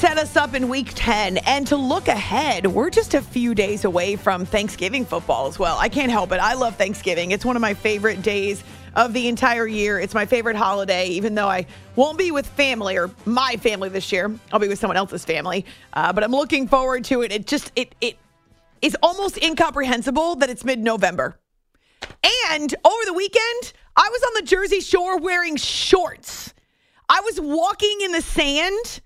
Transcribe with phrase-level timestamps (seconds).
[0.00, 2.66] set us up in week 10 and to look ahead.
[2.66, 5.76] We're just a few days away from Thanksgiving football as well.
[5.78, 6.40] I can't help it.
[6.40, 7.32] I love Thanksgiving.
[7.32, 10.00] It's one of my favorite days of the entire year.
[10.00, 14.10] It's my favorite holiday, even though I won't be with family or my family this
[14.10, 14.34] year.
[14.50, 17.30] I'll be with someone else's family, uh, but I'm looking forward to it.
[17.30, 18.16] It just it it
[18.80, 21.38] is almost incomprehensible that it's mid-November.
[22.48, 26.54] And over the weekend, I was on the Jersey Shore wearing shorts.
[27.06, 29.02] I was walking in the sand.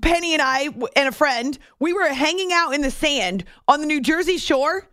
[0.00, 3.86] Penny and I and a friend, we were hanging out in the sand on the
[3.86, 4.88] New Jersey Shore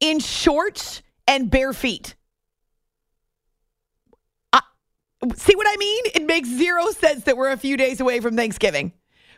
[0.00, 2.14] in shorts and bare feet.
[5.36, 6.04] See what I mean?
[6.14, 8.92] It makes zero sense that we're a few days away from Thanksgiving.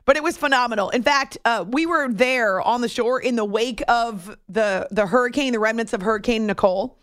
[0.05, 0.91] But it was phenomenal.
[0.91, 5.07] In fact, uh, we were there on the shore in the wake of the the
[5.07, 6.99] hurricane, the remnants of Hurricane Nicole.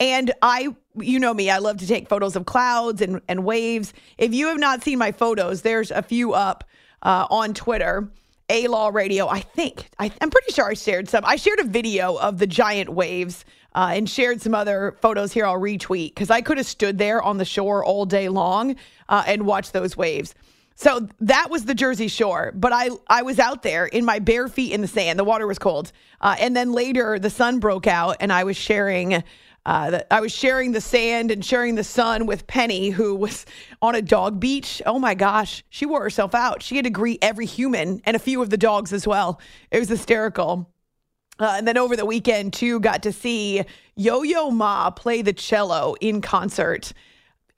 [0.00, 3.94] And I, you know me, I love to take photos of clouds and, and waves.
[4.18, 6.64] If you have not seen my photos, there's a few up
[7.06, 8.08] uh, on Twitter.
[8.48, 9.88] A Law Radio, I think.
[9.98, 11.24] I, am pretty sure I shared some.
[11.24, 13.44] I shared a video of the giant waves
[13.74, 15.46] uh, and shared some other photos here.
[15.46, 18.76] I'll retweet because I could have stood there on the shore all day long
[19.08, 20.34] uh, and watched those waves.
[20.76, 24.46] So that was the Jersey Shore, but I I was out there in my bare
[24.46, 25.18] feet in the sand.
[25.18, 25.90] The water was cold,
[26.20, 29.24] uh, and then later the sun broke out, and I was sharing.
[29.66, 33.44] Uh, I was sharing the sand and sharing the sun with Penny, who was
[33.82, 34.80] on a dog beach.
[34.86, 36.62] Oh my gosh, she wore herself out.
[36.62, 39.40] She had to greet every human and a few of the dogs as well.
[39.72, 40.70] It was hysterical.
[41.40, 43.64] Uh, and then over the weekend, too, got to see
[43.96, 46.92] Yo Yo Ma play the cello in concert.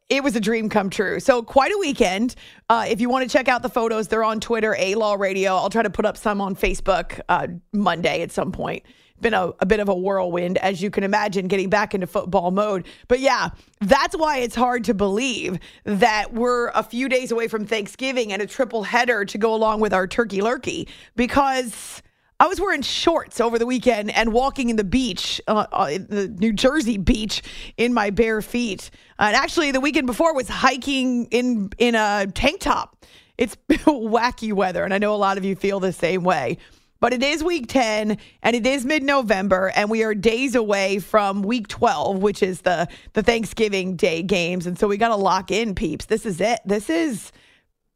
[0.09, 1.21] It was a dream come true.
[1.21, 2.35] So, quite a weekend.
[2.71, 5.55] Uh, if you want to check out the photos, they're on Twitter, A Law Radio.
[5.57, 8.85] I'll try to put up some on Facebook uh, Monday at some point.
[9.21, 12.51] Been a, a bit of a whirlwind, as you can imagine, getting back into football
[12.51, 12.87] mode.
[13.09, 17.67] But yeah, that's why it's hard to believe that we're a few days away from
[17.67, 22.03] Thanksgiving and a triple header to go along with our turkey lurkey because
[22.41, 26.29] I was wearing shorts over the weekend and walking in the beach, uh, uh, the
[26.39, 27.43] New Jersey beach,
[27.77, 28.91] in my bare feet.
[29.19, 33.05] And actually, the weekend before was hiking in in a tank top.
[33.39, 36.59] It's wacky weather, and I know a lot of you feel the same way.
[37.01, 40.99] But it is week 10 and it is mid November, and we are days away
[40.99, 44.67] from week 12, which is the, the Thanksgiving Day games.
[44.67, 46.07] And so we got to lock in, peeps.
[46.07, 46.61] This is it.
[46.65, 47.33] This is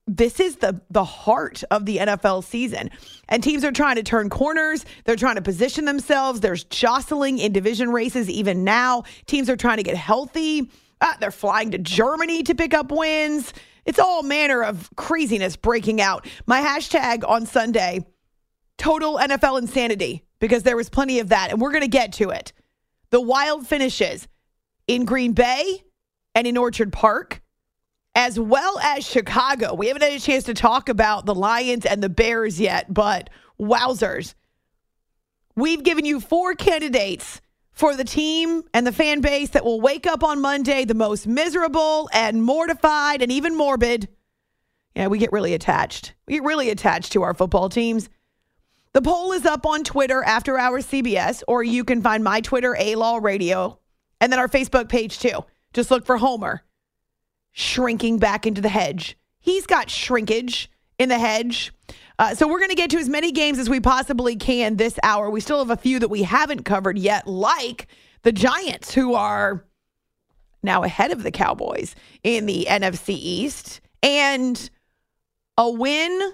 [0.09, 2.91] this is the the heart of the NFL season.
[3.29, 6.41] And teams are trying to turn corners, they're trying to position themselves.
[6.41, 9.05] There's jostling in division races even now.
[9.27, 10.71] Teams are trying to get healthy.
[11.01, 13.53] Uh, they're flying to Germany to pick up wins.
[13.85, 16.27] It's all manner of craziness breaking out.
[16.47, 18.07] My hashtag on Sunday,
[18.83, 21.51] total NFL insanity, because there was plenty of that.
[21.51, 22.53] And we're going to get to it.
[23.11, 24.27] The wild finishes
[24.89, 25.85] in Green Bay
[26.35, 27.43] and in Orchard Park
[28.15, 29.75] as well as Chicago.
[29.75, 33.31] We haven't had a chance to talk about the Lions and the Bears yet, but
[33.59, 34.35] wowzers.
[35.55, 37.41] We've given you four candidates
[37.71, 41.27] for the team and the fan base that will wake up on Monday the most
[41.27, 44.09] miserable and mortified and even morbid.
[44.95, 46.15] Yeah, we get really attached.
[46.27, 48.11] We get really attached to our football teams.
[48.95, 52.77] The poll is up on Twitter after hours CBS, or you can find my Twitter,
[52.79, 53.79] A Law Radio,
[54.21, 55.45] and then our Facebook page too.
[55.73, 56.63] Just look for Homer
[57.53, 59.17] shrinking back into the hedge.
[59.41, 61.73] He's got shrinkage in the hedge.
[62.19, 64.99] Uh, so we're going to get to as many games as we possibly can this
[65.03, 65.31] hour.
[65.31, 67.89] We still have a few that we haven't covered yet, like
[68.23, 69.65] the Giants, who are
[70.63, 74.71] now ahead of the Cowboys in the NFC East, and
[75.59, 76.33] a win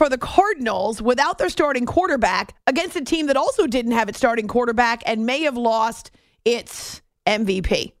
[0.00, 4.16] for the Cardinals without their starting quarterback against a team that also didn't have its
[4.16, 6.10] starting quarterback and may have lost
[6.42, 7.92] its MVP.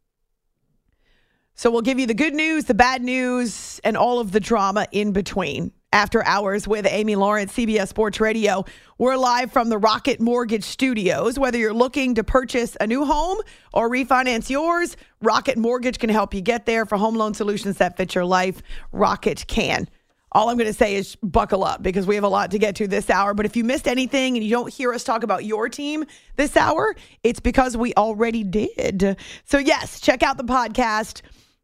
[1.54, 4.86] So we'll give you the good news, the bad news, and all of the drama
[4.92, 5.72] in between.
[5.92, 8.64] After hours with Amy Lawrence, CBS Sports Radio.
[8.96, 11.38] We're live from the Rocket Mortgage Studios.
[11.38, 13.40] Whether you're looking to purchase a new home
[13.74, 17.98] or refinance yours, Rocket Mortgage can help you get there for home loan solutions that
[17.98, 18.62] fit your life.
[18.90, 19.86] Rocket can.
[20.32, 22.76] All I'm going to say is buckle up because we have a lot to get
[22.76, 23.34] to this hour.
[23.34, 26.04] But if you missed anything and you don't hear us talk about your team
[26.36, 26.94] this hour,
[27.24, 29.16] it's because we already did.
[29.44, 31.22] So, yes, check out the podcast.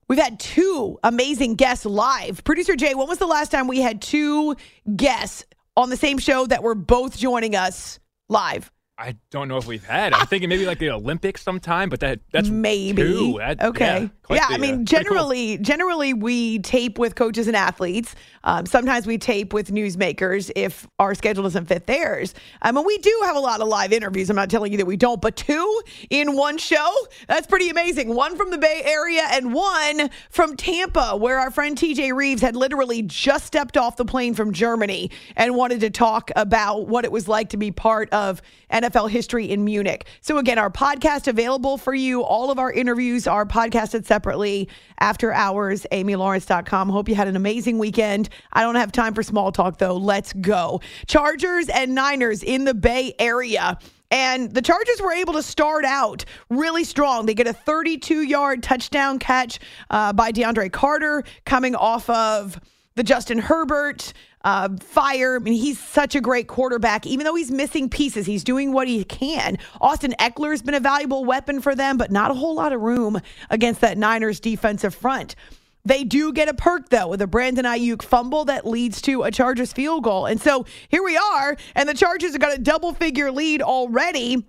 [0.09, 2.43] We've had two amazing guests live.
[2.45, 4.57] Producer Jay, when was the last time we had two
[4.95, 5.45] guests
[5.77, 7.99] on the same show that were both joining us
[8.29, 8.73] live?
[8.99, 10.15] I don't know if we've had.
[10.15, 13.37] I'm thinking maybe like the Olympics sometime, but that that's maybe two.
[13.39, 14.03] That, okay.
[14.03, 15.64] Yeah, yeah the, I mean, uh, generally, cool.
[15.64, 18.14] generally we tape with coaches and athletes.
[18.44, 22.32] Um, sometimes we tape with newsmakers if our schedule doesn't fit theirs.
[22.62, 24.31] I mean, we do have a lot of live interviews.
[24.31, 26.94] I'm not telling you that we don't, but two in one show,
[27.26, 28.14] that's pretty amazing.
[28.14, 32.55] One from the Bay Area and one from Tampa, where our friend TJ Rives had
[32.55, 37.11] literally just stepped off the plane from Germany and wanted to talk about what it
[37.11, 40.06] was like to be part of NFL history in Munich.
[40.20, 42.23] So again, our podcast available for you.
[42.23, 44.67] All of our interviews are podcasted separately
[44.99, 46.89] after hours, amylawrence.com.
[46.89, 48.31] Hope you had an amazing weekend.
[48.51, 49.95] I don't have time for small talk though.
[49.99, 50.81] Let's go.
[51.07, 53.79] Chargers and Niners in the Bay Area.
[54.11, 57.27] And the Chargers were able to start out really strong.
[57.27, 59.59] They get a 32 yard touchdown catch
[59.91, 62.59] uh, by DeAndre Carter coming off of
[62.95, 64.15] the Justin Herbert
[64.47, 65.35] uh, fire.
[65.35, 67.05] I mean, he's such a great quarterback.
[67.05, 69.59] Even though he's missing pieces, he's doing what he can.
[69.81, 73.21] Austin Ekeler's been a valuable weapon for them, but not a whole lot of room
[73.51, 75.35] against that Niners defensive front.
[75.85, 79.33] They do get a perk though with a Brandon Aiyuk fumble that leads to a
[79.33, 80.27] Chargers field goal.
[80.27, 84.45] And so here we are, and the Chargers have got a double figure lead already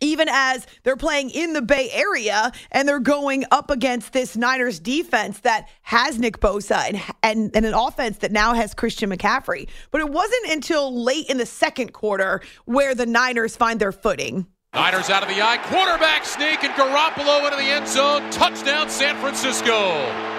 [0.00, 4.80] even as they're playing in the Bay Area and they're going up against this Niners
[4.80, 9.68] defense that has Nick Bosa and, and, and, an offense that now has Christian McCaffrey.
[9.90, 14.46] But it wasn't until late in the second quarter where the Niners find their footing.
[14.72, 18.30] Niners out of the eye, quarterback sneak, and Garoppolo into the end zone.
[18.30, 20.29] Touchdown, San Francisco.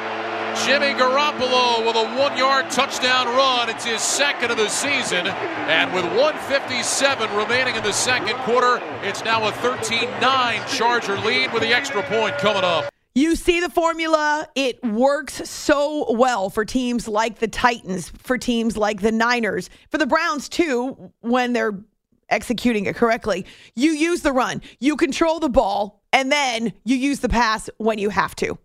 [0.65, 3.69] Jimmy Garoppolo with a one yard touchdown run.
[3.69, 5.27] It's his second of the season.
[5.27, 11.53] And with 157 remaining in the second quarter, it's now a 13 9 Charger lead
[11.53, 12.93] with the extra point coming up.
[13.15, 14.47] You see the formula.
[14.55, 19.97] It works so well for teams like the Titans, for teams like the Niners, for
[19.97, 21.79] the Browns too, when they're
[22.29, 23.45] executing it correctly.
[23.75, 27.99] You use the run, you control the ball, and then you use the pass when
[27.99, 28.57] you have to.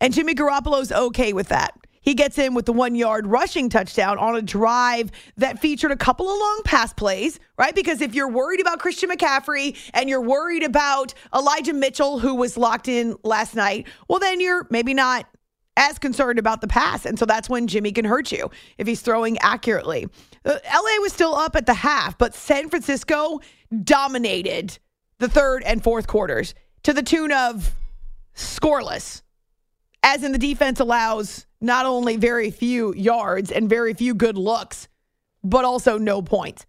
[0.00, 1.74] And Jimmy Garoppolo's okay with that.
[2.06, 5.96] He gets in with the one yard rushing touchdown on a drive that featured a
[5.96, 7.74] couple of long pass plays, right?
[7.74, 12.56] Because if you're worried about Christian McCaffrey and you're worried about Elijah Mitchell, who was
[12.56, 15.26] locked in last night, well, then you're maybe not
[15.76, 17.06] as concerned about the pass.
[17.06, 20.06] And so that's when Jimmy can hurt you if he's throwing accurately.
[20.44, 23.40] Uh, LA was still up at the half, but San Francisco
[23.82, 24.78] dominated
[25.18, 26.54] the third and fourth quarters
[26.84, 27.74] to the tune of
[28.36, 29.22] scoreless
[30.06, 34.86] as in the defense allows not only very few yards and very few good looks,
[35.42, 36.64] but also no points.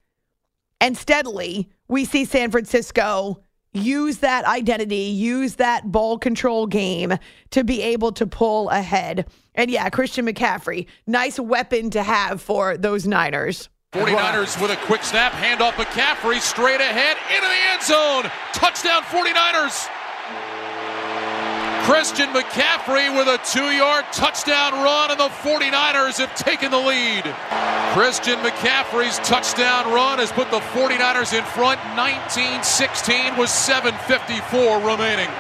[0.82, 3.44] And steadily, we see San Francisco
[3.74, 7.14] use that identity, use that ball control game
[7.52, 9.30] to be able to pull ahead.
[9.54, 13.70] And yeah, Christian McCaffrey, nice weapon to have for those Niners.
[13.94, 18.32] 49ers with a quick snap, hand off McCaffrey straight ahead into the end zone.
[18.54, 19.88] Touchdown 49ers.
[21.88, 27.24] Christian McCaffrey with a two yard touchdown run, and the 49ers have taken the lead.
[27.96, 35.32] Christian McCaffrey's touchdown run has put the 49ers in front 19 16 with 7.54 remaining.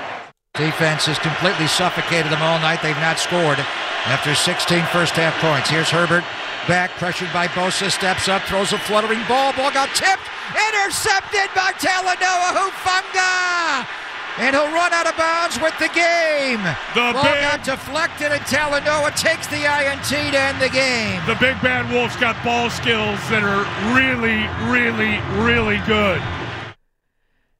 [0.56, 2.80] Defense has completely suffocated them all night.
[2.82, 3.60] They've not scored
[4.08, 5.68] after 16 first half points.
[5.68, 6.24] Here's Herbert
[6.63, 9.51] back, pressured by Bosa, steps up, throws a fluttering ball.
[9.51, 10.24] Ball got tipped,
[10.56, 14.07] intercepted by Talanoa Hufanga
[14.39, 16.62] and he'll run out of bounds with the game.
[16.94, 21.22] The Ball big, got deflected, and Talanoa takes the INT to end the game.
[21.25, 26.22] The Big Bad Wolf's got ball skills that are really, really, really good.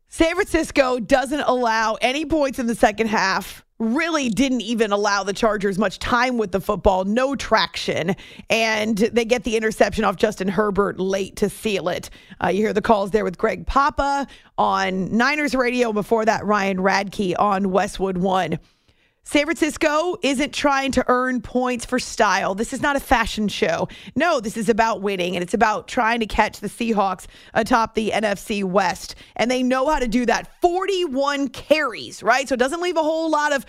[0.08, 5.34] San Francisco doesn't allow any points in the second half really didn't even allow the
[5.34, 8.16] Chargers much time with the football, no traction.
[8.50, 12.10] And they get the interception off Justin Herbert late to seal it.
[12.44, 15.94] Uh, you hear the calls there with Greg Papa on Niners radio.
[15.94, 18.60] Before that, Ryan Radtke on Westwood One.
[19.28, 22.56] San Francisco isn't trying to earn points for style.
[22.56, 23.90] This is not a fashion show.
[24.16, 28.12] No, this is about winning, and it's about trying to catch the Seahawks atop the
[28.12, 29.16] NFC West.
[29.36, 30.62] And they know how to do that.
[30.62, 32.48] 41 carries, right?
[32.48, 33.66] So it doesn't leave a whole lot of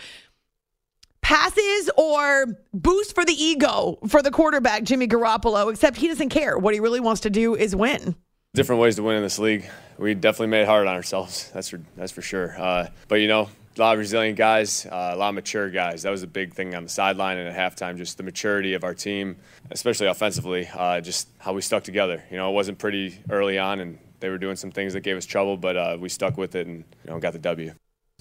[1.23, 6.57] passes or boost for the ego for the quarterback, Jimmy Garoppolo, except he doesn't care.
[6.57, 8.15] What he really wants to do is win.
[8.55, 9.69] Different ways to win in this league.
[9.99, 11.51] We definitely made it hard on ourselves.
[11.53, 12.55] That's for, that's for sure.
[12.57, 13.49] Uh, but, you know,
[13.79, 16.03] a lot of resilient guys, uh, a lot of mature guys.
[16.03, 17.97] That was a big thing on the sideline and at halftime.
[17.97, 19.37] Just the maturity of our team,
[19.71, 20.69] especially offensively.
[20.75, 22.23] Uh, just how we stuck together.
[22.31, 25.17] You know, it wasn't pretty early on, and they were doing some things that gave
[25.17, 27.73] us trouble, but uh, we stuck with it and you know got the W.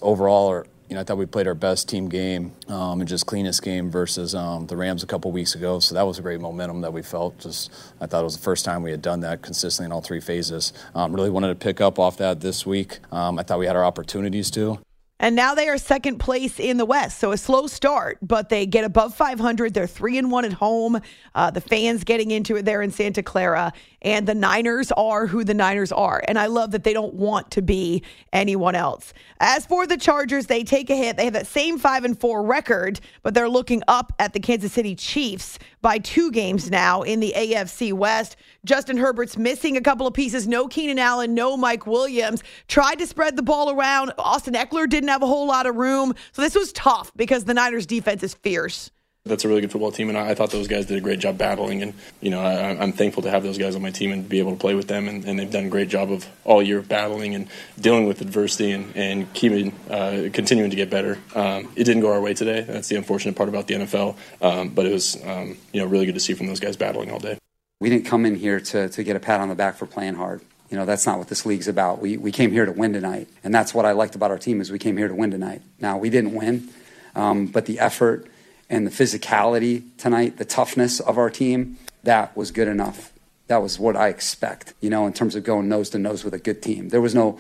[0.01, 3.63] Overall, you know, I thought we played our best team game um, and just cleanest
[3.63, 5.79] game versus um, the Rams a couple weeks ago.
[5.79, 7.39] So that was a great momentum that we felt.
[7.39, 10.01] Just I thought it was the first time we had done that consistently in all
[10.01, 10.71] three phases.
[10.93, 12.99] Um, really wanted to pick up off that this week.
[13.11, 14.79] Um, I thought we had our opportunities to.
[15.19, 17.17] And now they are second place in the West.
[17.19, 19.73] So a slow start, but they get above 500.
[19.73, 21.01] They're three and one at home.
[21.33, 23.73] Uh, the fans getting into it there in Santa Clara.
[24.01, 26.23] And the Niners are who the Niners are.
[26.27, 29.13] And I love that they don't want to be anyone else.
[29.39, 31.17] As for the Chargers, they take a hit.
[31.17, 34.71] They have that same five and four record, but they're looking up at the Kansas
[34.71, 38.35] City Chiefs by two games now in the AFC West.
[38.65, 40.47] Justin Herbert's missing a couple of pieces.
[40.47, 42.43] No Keenan Allen, no Mike Williams.
[42.67, 44.13] Tried to spread the ball around.
[44.19, 46.13] Austin Ekeler didn't have a whole lot of room.
[46.33, 48.91] So this was tough because the Niners defense is fierce
[49.27, 51.19] that's a really good football team, and I, I, thought those guys did a great
[51.19, 51.81] job battling.
[51.81, 54.39] And you know, I, am thankful to have those guys on my team and be
[54.39, 55.07] able to play with them.
[55.07, 57.47] And, and, they've done a great job of all year battling and
[57.79, 61.17] dealing with adversity and, and keeping uh, continuing to get better.
[61.35, 62.61] Um, it didn't go our way today.
[62.61, 64.15] That's the unfortunate part about the NFL.
[64.41, 67.11] Um, but it was um, you know really good to see from those guys battling
[67.11, 67.37] all day.
[67.79, 70.15] We didn't come in here to to get a pat on the back for playing
[70.15, 70.41] hard.
[70.69, 72.01] You know, that's not what this league's about.
[72.01, 73.29] We, we came here to win tonight.
[73.43, 75.61] And that's what I liked about our team is we came here to win tonight.
[75.79, 76.69] Now, we didn't win,
[77.15, 78.27] um, but the effort
[78.69, 83.13] and the physicality tonight, the toughness of our team, that was good enough.
[83.47, 86.33] That was what I expect, you know, in terms of going nose to nose with
[86.33, 86.89] a good team.
[86.89, 87.39] There was no,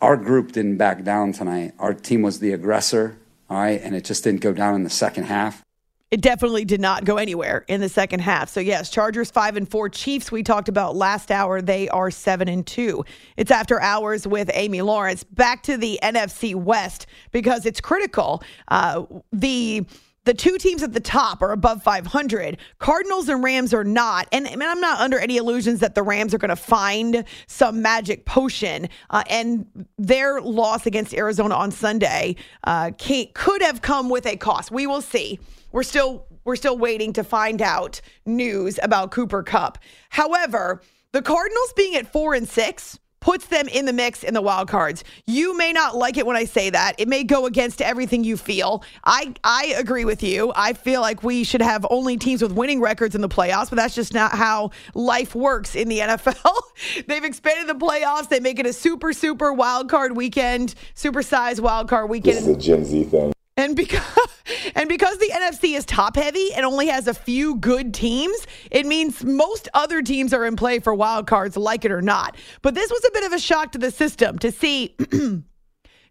[0.00, 1.72] our group didn't back down tonight.
[1.78, 3.18] Our team was the aggressor,
[3.50, 5.62] all right, and it just didn't go down in the second half.
[6.10, 8.50] It definitely did not go anywhere in the second half.
[8.50, 9.88] So yes, Chargers five and four.
[9.88, 11.62] Chiefs we talked about last hour.
[11.62, 13.02] They are seven and two.
[13.38, 15.24] It's after hours with Amy Lawrence.
[15.24, 18.42] Back to the NFC West because it's critical.
[18.68, 19.86] Uh, the
[20.24, 22.58] the two teams at the top are above 500.
[22.78, 24.28] Cardinals and Rams are not.
[24.32, 28.24] And, I'm not under any illusions that the Rams are going to find some magic
[28.24, 28.88] potion.
[29.10, 29.66] Uh, and
[29.98, 34.70] their loss against Arizona on Sunday uh, could have come with a cost.
[34.70, 35.40] We will see.
[35.72, 39.78] We're still we're still waiting to find out news about Cooper Kupp.
[40.10, 44.42] However, the Cardinals being at four and six puts them in the mix in the
[44.42, 45.02] wild cards.
[45.26, 46.96] You may not like it when I say that.
[46.98, 48.84] It may go against everything you feel.
[49.04, 50.52] I I agree with you.
[50.54, 53.76] I feel like we should have only teams with winning records in the playoffs, but
[53.76, 56.60] that's just not how life works in the NFL.
[57.06, 58.28] They've expanded the playoffs.
[58.28, 62.36] They make it a super super wild card weekend, super size wild card weekend.
[62.36, 63.32] This is a Gen Z thing.
[63.56, 64.28] And because
[64.74, 68.86] and because the NFC is top heavy and only has a few good teams, it
[68.86, 72.36] means most other teams are in play for wild cards, like it or not.
[72.62, 74.96] But this was a bit of a shock to the system to see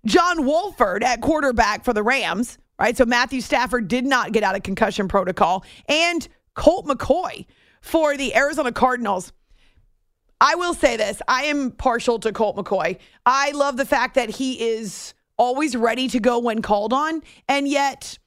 [0.05, 2.95] John Wolford at quarterback for the Rams, right?
[2.95, 7.45] So Matthew Stafford did not get out of concussion protocol, and Colt McCoy
[7.81, 9.33] for the Arizona Cardinals.
[10.39, 12.97] I will say this I am partial to Colt McCoy.
[13.25, 17.67] I love the fact that he is always ready to go when called on, and
[17.67, 18.19] yet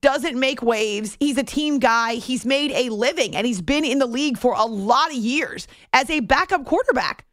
[0.00, 1.14] doesn't make waves.
[1.20, 2.14] He's a team guy.
[2.14, 5.66] He's made a living and he's been in the league for a lot of years
[5.92, 7.26] as a backup quarterback.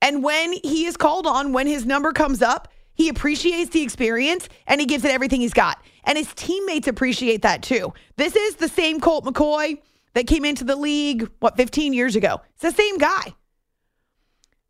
[0.00, 4.48] And when he is called on, when his number comes up, he appreciates the experience
[4.66, 5.82] and he gives it everything he's got.
[6.04, 7.92] And his teammates appreciate that too.
[8.16, 9.78] This is the same Colt McCoy
[10.14, 12.40] that came into the league, what, 15 years ago.
[12.54, 13.34] It's the same guy.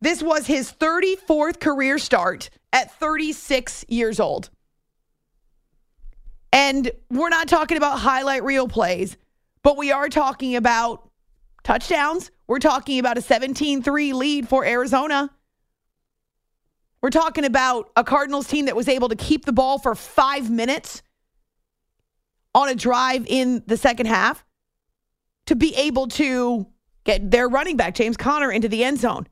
[0.04, 4.50] This was his 34th career start at 36 years old.
[6.52, 9.16] And we're not talking about highlight reel plays,
[9.62, 11.08] but we are talking about
[11.62, 12.30] touchdowns.
[12.46, 15.30] We're talking about a 17 3 lead for Arizona.
[17.00, 20.50] We're talking about a Cardinals team that was able to keep the ball for five
[20.50, 21.02] minutes
[22.54, 24.44] on a drive in the second half
[25.46, 26.66] to be able to
[27.04, 29.26] get their running back, James Conner, into the end zone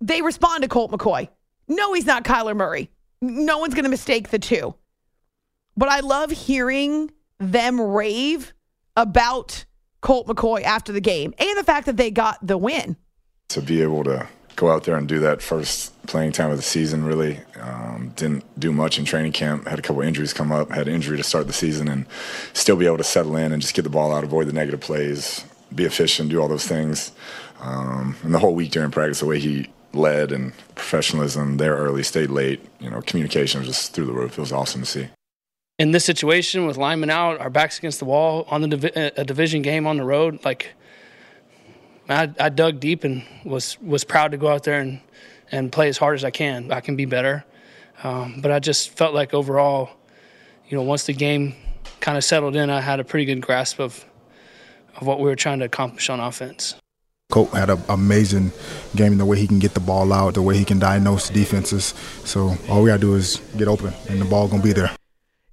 [0.00, 1.28] they respond to Colt McCoy.
[1.68, 2.90] No, he's not Kyler Murray.
[3.20, 4.74] No one's going to mistake the two.
[5.76, 8.52] But I love hearing them rave
[8.96, 9.64] about
[10.00, 12.96] Colt McCoy after the game and the fact that they got the win.
[13.48, 16.62] To be able to go out there and do that first playing time of the
[16.62, 17.04] season.
[17.04, 19.66] Really um, didn't do much in training camp.
[19.66, 20.70] Had a couple injuries come up.
[20.70, 22.06] Had an injury to start the season, and
[22.52, 24.80] still be able to settle in and just get the ball out, avoid the negative
[24.80, 27.12] plays, be efficient, do all those things.
[27.60, 32.02] Um, and the whole week during practice, the way he led and professionalism there early,
[32.02, 32.60] stayed late.
[32.80, 34.38] You know, communication was just through the roof.
[34.38, 35.08] It was awesome to see.
[35.78, 39.62] In this situation with linemen out, our backs against the wall on the a division
[39.62, 40.72] game on the road, like
[42.08, 45.00] I, I dug deep and was was proud to go out there and
[45.50, 46.70] and play as hard as I can.
[46.70, 47.44] I can be better,
[48.02, 49.90] um, but I just felt like overall,
[50.68, 51.54] you know, once the game
[52.00, 54.04] kind of settled in, I had a pretty good grasp of
[54.96, 56.76] of what we were trying to accomplish on offense.
[57.34, 58.52] Colt had an amazing
[58.94, 61.28] game in the way he can get the ball out, the way he can diagnose
[61.28, 61.92] defenses.
[62.22, 64.92] So all we gotta do is get open, and the ball gonna be there.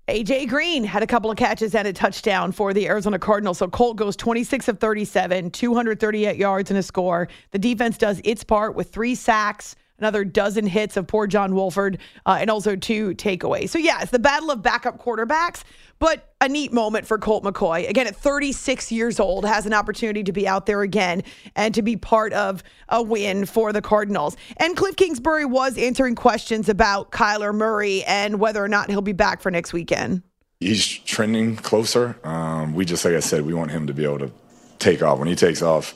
[0.08, 3.58] AJ Green had a couple of catches and a touchdown for the Arizona Cardinals.
[3.58, 7.28] So Colt goes 26 of 37, 238 yards and a score.
[7.50, 12.00] The defense does its part with three sacks, another dozen hits of poor John Wolford,
[12.26, 13.70] uh, and also two takeaways.
[13.70, 15.64] So, yeah, it's the battle of backup quarterbacks,
[16.00, 17.88] but a neat moment for Colt McCoy.
[17.88, 21.24] Again, at 36 years old, has an opportunity to be out there again
[21.56, 24.36] and to be part of a win for the Cardinals.
[24.58, 29.14] And Cliff Kingsbury was answering questions about Kyler Murray and whether or not he'll be
[29.14, 30.24] back for next weekend.
[30.60, 32.18] He's trending closer.
[32.24, 34.32] Um, we just, like I said, we want him to be able to
[34.80, 35.20] take off.
[35.20, 35.96] When he takes off,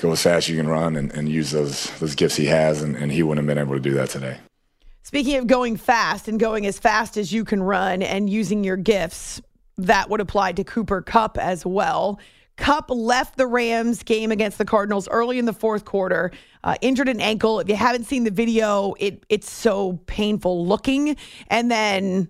[0.00, 2.82] go as fast as you can run and, and use those those gifts he has,
[2.82, 4.38] and, and he wouldn't have been able to do that today.
[5.02, 8.76] Speaking of going fast and going as fast as you can run and using your
[8.76, 9.40] gifts,
[9.78, 12.20] that would apply to Cooper Kupp as well.
[12.56, 16.30] Kupp left the Rams game against the Cardinals early in the fourth quarter,
[16.62, 17.58] uh, injured an ankle.
[17.58, 21.16] If you haven't seen the video, it it's so painful looking.
[21.48, 22.28] And then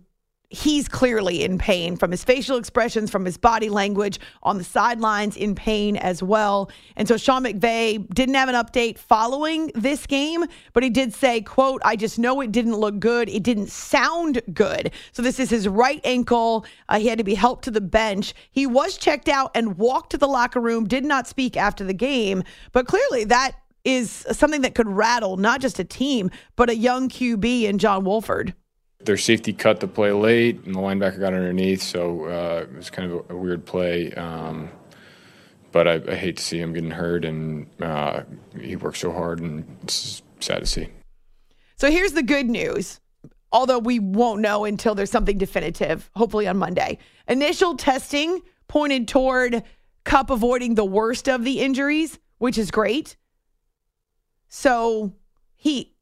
[0.50, 5.36] he's clearly in pain from his facial expressions, from his body language on the sidelines,
[5.36, 6.70] in pain as well.
[6.96, 11.40] And so Sean McVay didn't have an update following this game, but he did say,
[11.40, 13.28] quote, I just know it didn't look good.
[13.28, 14.92] It didn't sound good.
[15.12, 16.66] So this is his right ankle.
[16.88, 18.34] Uh, he had to be helped to the bench.
[18.50, 21.94] He was checked out and walked to the locker room, did not speak after the
[21.94, 22.42] game,
[22.72, 23.52] but clearly that
[23.84, 28.04] is something that could rattle not just a team, but a young QB in John
[28.04, 28.54] Wolford.
[29.02, 32.90] Their safety cut the play late, and the linebacker got underneath, so uh, it was
[32.90, 34.12] kind of a, a weird play.
[34.12, 34.70] Um,
[35.72, 38.22] but I, I, hate to see him getting hurt, and uh,
[38.60, 40.88] he worked so hard, and it's sad to see.
[41.76, 43.00] So here's the good news.
[43.52, 46.98] Although we won't know until there's something definitive, hopefully on Monday.
[47.26, 49.64] Initial testing pointed toward
[50.04, 53.16] Kupp avoiding the worst of the injuries, which is great.
[54.48, 55.14] So
[55.56, 55.94] he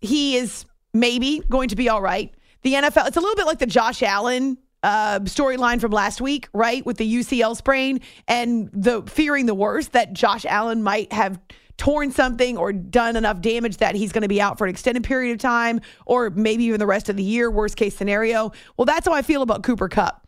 [0.00, 2.32] he is maybe going to be all right.
[2.62, 6.48] The NFL, it's a little bit like the Josh Allen uh, storyline from last week,
[6.52, 6.84] right?
[6.86, 11.38] With the UCL sprain and the fearing the worst that Josh Allen might have
[11.76, 15.02] torn something or done enough damage that he's going to be out for an extended
[15.02, 18.52] period of time or maybe even the rest of the year, worst case scenario.
[18.76, 20.23] Well, that's how I feel about Cooper Kupp.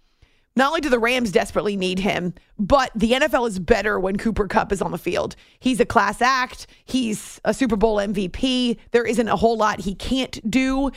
[0.57, 4.49] Not only do the Rams desperately need him, but the NFL is better when Cooper
[4.49, 5.37] Kupp is on the field.
[5.61, 6.67] He's a class act.
[6.87, 8.79] He's a Super Bowl MVP.
[8.91, 10.91] There isn't a whole lot he can't do,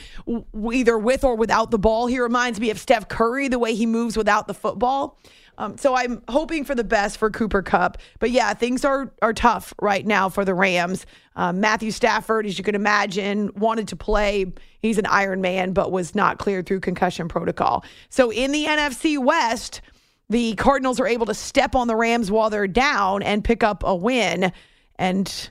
[0.72, 2.06] either with or without the ball.
[2.06, 5.18] He reminds me of Steph Curry, the way he moves without the football.
[5.60, 7.98] Um, so I'm hoping for the best for Cooper Kupp.
[8.18, 11.04] But yeah, things are are tough right now for the Rams.
[11.36, 14.50] Um, Matthew Stafford, as you can imagine, wanted to play.
[14.80, 17.84] He's an Iron Man, but was not cleared through concussion protocol.
[18.08, 19.82] So in the NFC West,
[20.30, 23.82] the Cardinals are able to step on the Rams while they're down and pick up
[23.84, 24.52] a win.
[24.96, 25.50] And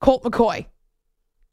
[0.00, 0.64] Colt McCoy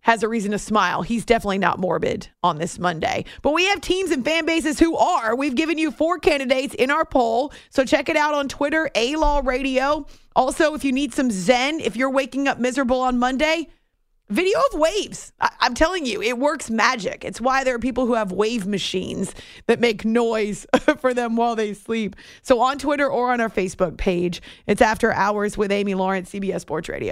[0.07, 1.01] has a reason to smile.
[1.01, 3.25] He's definitely not morbid on this Monday.
[3.41, 5.35] But we have teams and fan bases who are.
[5.35, 7.51] We've given you four candidates in our poll.
[7.71, 10.07] So check it out on Twitter, A Law Radio.
[10.33, 13.67] Also, if you need some Zen, if you're waking up miserable on Monday,
[14.29, 15.33] video of waves.
[15.41, 17.25] I- am telling you, it works magic.
[17.25, 20.65] It's why there are people who have wave machines that make noise
[21.01, 22.15] for them while they sleep.
[22.43, 26.61] So on Twitter or on our Facebook page, it's After Hours with Amy Lawrence, CBS
[26.61, 27.11] Sports Radio.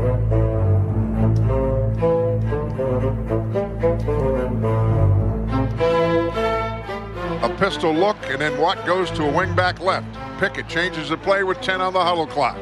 [7.61, 10.07] Pistol look, and then Watt goes to a wingback left.
[10.39, 12.57] Pickett changes the play with 10 on the huddle clock.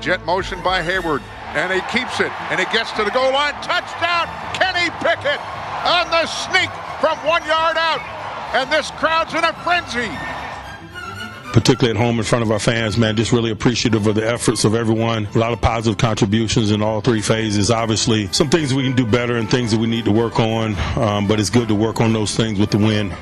[0.00, 1.20] Jet motion by Heyward,
[1.52, 3.52] and he keeps it, and he gets to the goal line.
[3.60, 5.38] Touchdown, Kenny Pickett
[5.84, 8.00] on the sneak from one yard out,
[8.54, 10.10] and this crowd's in a frenzy.
[11.52, 14.64] particularly at home in front of our fans, man, just really appreciative of the efforts
[14.64, 15.26] of everyone.
[15.34, 17.70] A lot of positive contributions in all three phases.
[17.70, 20.74] Obviously, some things we can do better and things that we need to work on,
[20.96, 23.12] um, but it's good to work on those things with the win.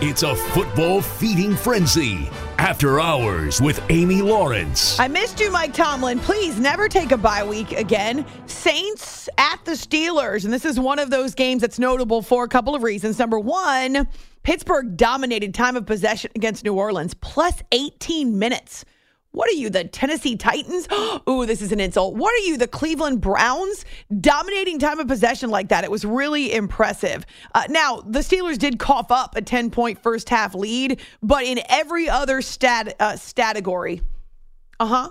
[0.00, 2.30] It's a football feeding frenzy.
[2.58, 4.96] After Hours with Amy Lawrence.
[5.00, 6.20] I missed you, Mike Tomlin.
[6.20, 8.24] Please never take a bye week again.
[8.46, 10.44] Saints at the Steelers.
[10.44, 13.18] And this is one of those games that's notable for a couple of reasons.
[13.18, 14.06] Number one,
[14.44, 18.84] Pittsburgh dominated time of possession against New Orleans, plus 18 minutes.
[19.38, 20.88] What are you, the Tennessee Titans?
[21.30, 22.16] Ooh, this is an insult.
[22.16, 23.84] What are you, the Cleveland Browns?
[24.20, 25.84] Dominating time of possession like that.
[25.84, 27.24] It was really impressive.
[27.54, 31.60] Uh, now, the Steelers did cough up a 10 point first half lead, but in
[31.68, 34.02] every other stat uh, stategory,
[34.80, 35.10] uh huh.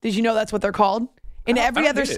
[0.00, 1.06] Did you know that's what they're called?
[1.44, 2.08] In every other it.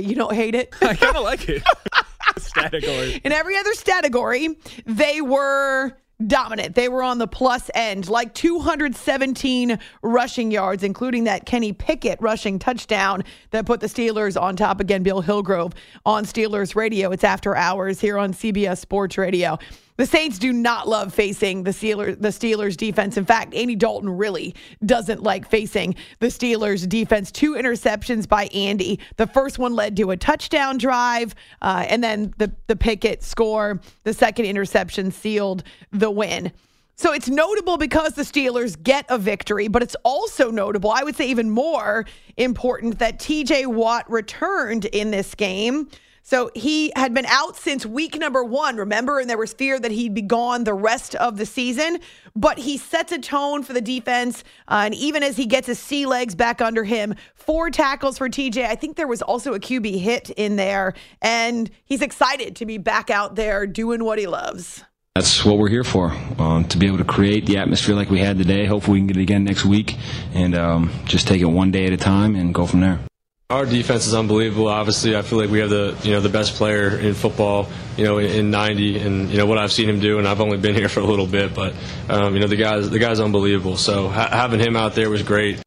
[0.00, 0.74] you don't hate it?
[0.82, 1.62] I kind of like it.
[2.36, 3.20] Statically.
[3.22, 4.48] In every other category,
[4.86, 5.96] they were
[6.28, 6.74] dominant.
[6.74, 12.58] They were on the plus end, like 217 rushing yards, including that Kenny Pickett rushing
[12.58, 15.02] touchdown that put the Steelers on top again.
[15.02, 15.72] Bill Hillgrove
[16.06, 17.10] on Steelers Radio.
[17.10, 19.58] It's after hours here on CBS Sports Radio.
[19.96, 23.16] The Saints do not love facing the Steelers, the Steelers defense.
[23.16, 27.30] In fact, Andy Dalton really doesn't like facing the Steelers defense.
[27.30, 28.98] Two interceptions by Andy.
[29.16, 33.80] The first one led to a touchdown drive, uh, and then the the Pickett score.
[34.02, 36.50] The second interception sealed the win.
[36.96, 41.16] So it's notable because the Steelers get a victory, but it's also notable, I would
[41.16, 42.04] say even more
[42.36, 45.88] important, that TJ Watt returned in this game.
[46.26, 49.18] So he had been out since week number one, remember?
[49.18, 52.00] And there was fear that he'd be gone the rest of the season.
[52.34, 54.42] But he sets a tone for the defense.
[54.66, 58.30] Uh, and even as he gets his sea legs back under him, four tackles for
[58.30, 58.64] TJ.
[58.66, 60.94] I think there was also a QB hit in there.
[61.20, 64.82] And he's excited to be back out there doing what he loves.
[65.14, 68.18] That's what we're here for, um, to be able to create the atmosphere like we
[68.18, 68.64] had today.
[68.64, 69.94] Hopefully, we can get it again next week
[70.32, 72.98] and um, just take it one day at a time and go from there.
[73.54, 74.66] Our defense is unbelievable.
[74.66, 77.68] Obviously, I feel like we have the you know the best player in football.
[77.96, 80.40] You know, in, in '90, and you know what I've seen him do, and I've
[80.40, 81.72] only been here for a little bit, but
[82.08, 83.76] um, you know the guys the guy's unbelievable.
[83.76, 85.62] So ha- having him out there was great.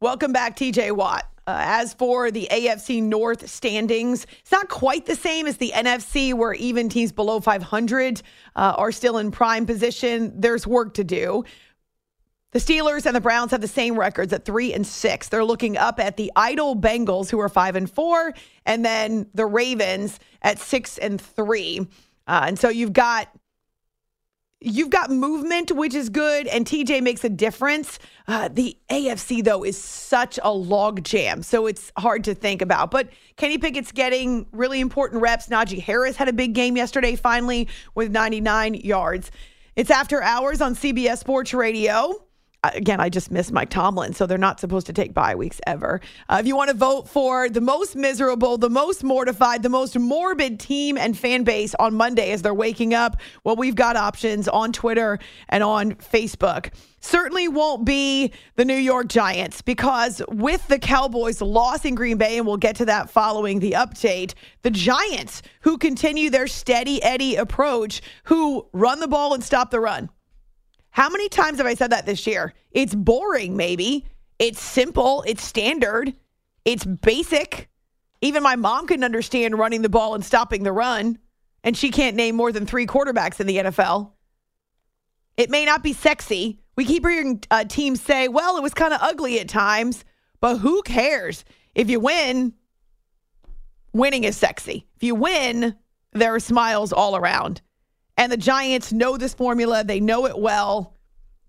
[0.00, 1.26] Welcome back, TJ Watt.
[1.46, 6.34] Uh, as for the AFC North standings, it's not quite the same as the NFC,
[6.34, 8.20] where even teams below 500
[8.56, 10.38] uh, are still in prime position.
[10.38, 11.46] There's work to do.
[12.52, 15.28] The Steelers and the Browns have the same records at three and six.
[15.28, 18.32] They're looking up at the idle Bengals, who are five and four,
[18.64, 21.80] and then the Ravens at six and three.
[22.26, 23.28] Uh, and so you've got
[24.60, 27.98] you've got movement, which is good, and TJ makes a difference.
[28.26, 32.90] Uh, the AFC though is such a log jam, so it's hard to think about.
[32.90, 35.48] But Kenny Pickett's getting really important reps.
[35.48, 39.30] Najee Harris had a big game yesterday, finally with 99 yards.
[39.76, 42.24] It's after hours on CBS Sports Radio.
[42.64, 46.00] Again, I just miss Mike Tomlin, so they're not supposed to take bye weeks ever.
[46.28, 49.96] Uh, if you want to vote for the most miserable, the most mortified, the most
[49.96, 54.48] morbid team and fan base on Monday as they're waking up, well, we've got options
[54.48, 56.72] on Twitter and on Facebook.
[57.00, 62.38] Certainly won't be the New York Giants because with the Cowboys' loss in Green Bay,
[62.38, 67.36] and we'll get to that following the update, the Giants, who continue their steady Eddie
[67.36, 70.10] approach, who run the ball and stop the run.
[70.90, 72.54] How many times have I said that this year?
[72.72, 74.06] It's boring, maybe.
[74.38, 75.24] It's simple.
[75.26, 76.12] It's standard.
[76.64, 77.68] It's basic.
[78.20, 81.18] Even my mom can understand running the ball and stopping the run,
[81.62, 84.12] and she can't name more than three quarterbacks in the NFL.
[85.36, 86.58] It may not be sexy.
[86.76, 90.04] We keep hearing uh, teams say, well, it was kind of ugly at times,
[90.40, 91.44] but who cares?
[91.74, 92.54] If you win,
[93.92, 94.86] winning is sexy.
[94.96, 95.76] If you win,
[96.12, 97.62] there are smiles all around.
[98.18, 100.92] And the Giants know this formula, they know it well.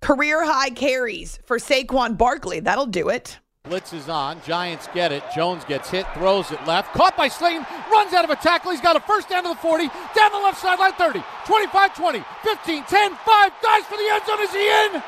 [0.01, 2.60] Career high carries for Saquon Barkley.
[2.60, 3.39] That'll do it.
[3.63, 4.39] Blitz is on.
[4.43, 5.23] Giants get it.
[5.36, 6.93] Jones gets hit, throws it left.
[6.93, 7.65] Caught by Slayton.
[7.91, 8.69] Runs out of a tackle.
[8.69, 9.88] He's got a first down to the 40.
[9.88, 11.23] Down the left sideline 30.
[11.47, 12.23] 25 20.
[12.43, 13.51] 15 10 5.
[13.63, 14.39] Dives for the end zone.
[14.41, 15.03] Is he in?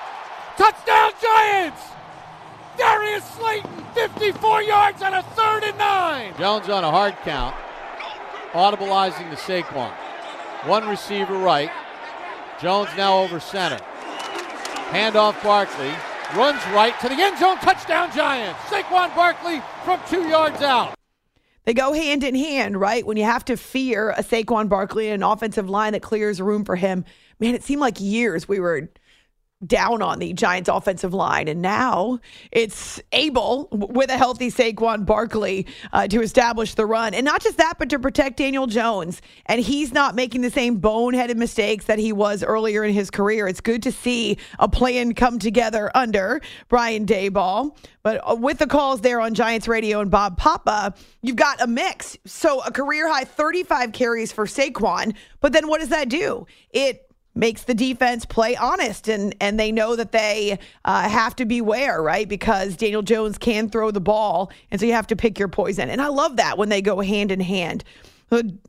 [0.57, 1.81] Touchdown, Giants!
[2.77, 6.33] Darius Slayton, 54 yards on a third and nine.
[6.37, 7.55] Jones on a hard count.
[8.51, 9.93] Audibilizing to Saquon.
[10.65, 11.71] One receiver right.
[12.61, 13.79] Jones now over center.
[14.91, 15.91] Handoff Barkley.
[16.35, 17.57] Runs right to the end zone.
[17.57, 18.59] Touchdown Giants.
[18.61, 20.93] Saquon Barkley from two yards out.
[21.65, 23.05] They go hand in hand, right?
[23.05, 26.63] When you have to fear a Saquon Barkley and an offensive line that clears room
[26.63, 27.05] for him.
[27.39, 28.89] Man, it seemed like years we were
[29.65, 31.47] down on the Giants offensive line.
[31.47, 32.19] And now
[32.51, 37.13] it's able, with a healthy Saquon Barkley, uh, to establish the run.
[37.13, 39.21] And not just that, but to protect Daniel Jones.
[39.45, 43.47] And he's not making the same boneheaded mistakes that he was earlier in his career.
[43.47, 47.75] It's good to see a plan come together under Brian Daboll.
[48.03, 51.67] But uh, with the calls there on Giants Radio and Bob Papa, you've got a
[51.67, 52.17] mix.
[52.25, 55.15] So a career high 35 carries for Saquon.
[55.39, 56.47] But then what does that do?
[56.71, 61.45] It makes the defense play honest and and they know that they uh, have to
[61.45, 62.27] beware right?
[62.27, 65.89] Because daniel jones can throw the ball and so you have to pick your poison.
[65.89, 67.83] And i love that when they go hand in hand.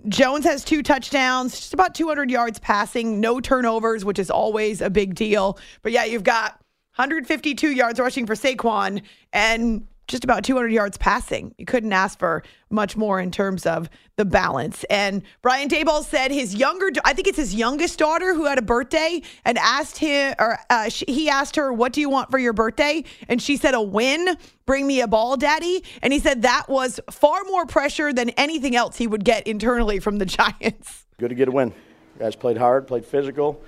[0.09, 4.90] Jones has two touchdowns just about 200 yards passing no turnovers which is always a
[4.90, 5.59] big deal.
[5.83, 6.53] But yeah you've got
[6.96, 11.55] 152 yards rushing for saquon and just about 200 yards passing.
[11.59, 14.85] You couldn't ask for much more in terms of the balance.
[14.85, 18.62] And Brian Daboll said his younger, I think it's his youngest daughter who had a
[18.62, 22.53] birthday, and asked him, or uh, he asked her, "What do you want for your
[22.53, 24.37] birthday?" And she said, "A win.
[24.66, 28.77] Bring me a ball, Daddy." And he said that was far more pressure than anything
[28.77, 31.07] else he would get internally from the Giants.
[31.18, 31.72] Good to get a win.
[32.18, 33.62] Guys played hard, played physical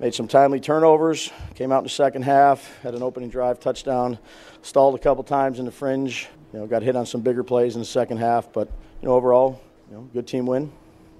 [0.00, 4.18] made some timely turnovers, came out in the second half, had an opening drive touchdown,
[4.62, 7.74] stalled a couple times in the fringe, you know, got hit on some bigger plays
[7.74, 8.68] in the second half, but
[9.00, 10.66] you know, overall, you know, good team win.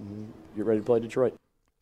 [0.02, 0.24] Mm-hmm.
[0.56, 1.34] Get ready to play Detroit.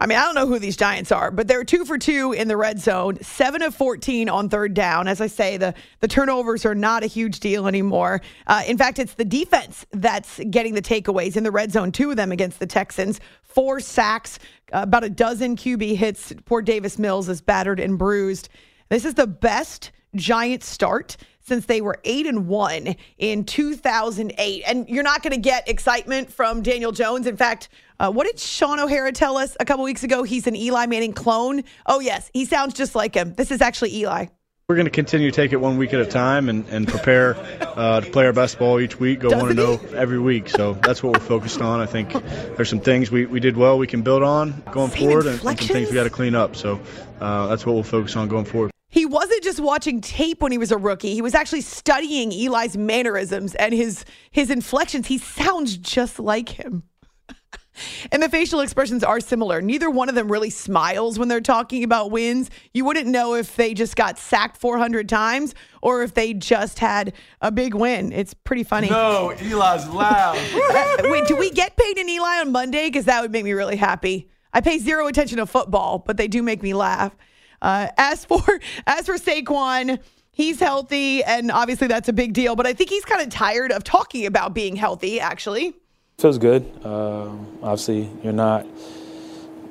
[0.02, 2.48] I mean, I don't know who these Giants are, but they're two for two in
[2.48, 5.06] the red zone, seven of 14 on third down.
[5.06, 8.20] As I say, the, the turnovers are not a huge deal anymore.
[8.48, 12.10] Uh, in fact, it's the defense that's getting the takeaways in the red zone, two
[12.10, 14.40] of them against the Texans, four sacks,
[14.72, 16.32] uh, about a dozen QB hits.
[16.46, 18.48] Poor Davis Mills is battered and bruised.
[18.88, 24.62] This is the best Giant start since they were 8 and 1 in 2008.
[24.66, 27.26] And you're not going to get excitement from Daniel Jones.
[27.26, 27.68] In fact,
[28.00, 30.22] uh, what did Shaun O'Hara tell us a couple weeks ago?
[30.22, 31.62] He's an Eli Manning clone.
[31.86, 33.34] Oh, yes, he sounds just like him.
[33.34, 34.26] This is actually Eli.
[34.68, 37.36] We're going to continue to take it one week at a time and, and prepare
[37.60, 40.48] uh, to play our best ball each week, go 1 0 every week.
[40.48, 41.80] So that's what we're focused on.
[41.80, 42.12] I think
[42.56, 45.44] there's some things we, we did well we can build on going Same forward and,
[45.44, 46.56] and, some things we got to clean up.
[46.56, 46.80] So
[47.20, 48.71] uh, that's what we'll focus on going forward.
[48.92, 51.14] He wasn't just watching tape when he was a rookie.
[51.14, 55.06] He was actually studying Eli's mannerisms and his his inflections.
[55.06, 56.82] He sounds just like him.
[58.12, 59.62] and the facial expressions are similar.
[59.62, 62.50] Neither one of them really smiles when they're talking about wins.
[62.74, 67.14] You wouldn't know if they just got sacked 400 times or if they just had
[67.40, 68.12] a big win.
[68.12, 68.90] It's pretty funny.
[68.90, 70.36] No, Eli's loud.
[71.10, 72.88] Wait, do we get paid in Eli on Monday?
[72.88, 74.28] Because that would make me really happy.
[74.52, 77.16] I pay zero attention to football, but they do make me laugh.
[77.62, 78.42] Uh, as for
[78.86, 79.98] as for Saquon,
[80.32, 82.56] he's healthy, and obviously that's a big deal.
[82.56, 85.20] But I think he's kind of tired of talking about being healthy.
[85.20, 85.74] Actually,
[86.18, 86.70] feels good.
[86.84, 87.30] Uh,
[87.62, 88.66] obviously, you're not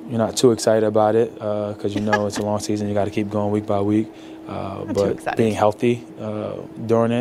[0.08, 2.88] you're not too excited about it because uh, you know it's a long season.
[2.88, 4.08] You got to keep going week by week.
[4.48, 7.12] Uh, but being healthy uh, during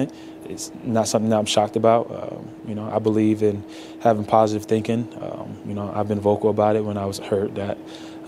[0.46, 2.10] it's not something that I'm shocked about.
[2.12, 3.64] Um, you know, I believe in
[4.02, 5.08] having positive thinking.
[5.22, 7.78] Um, you know, I've been vocal about it when I was hurt that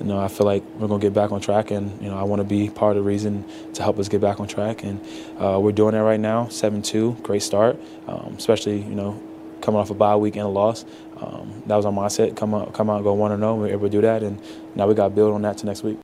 [0.03, 2.17] you know, I feel like we're going to get back on track, and you know,
[2.17, 4.83] I want to be part of the reason to help us get back on track,
[4.83, 4.99] and
[5.39, 6.49] uh, we're doing that right now.
[6.49, 9.21] Seven-two, great start, um, especially you know,
[9.61, 10.83] coming off a bye week and a loss.
[11.17, 13.53] Um, that was our mindset: come out, come out, go one and zero.
[13.53, 13.55] Oh.
[13.55, 14.41] We were able to do that, and
[14.75, 15.97] now we got to build on that to next week.